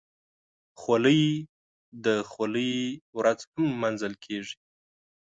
[0.79, 1.23] خولۍ
[2.05, 2.73] د خولۍ
[3.17, 4.55] ورځ هم لمانځل کېږي.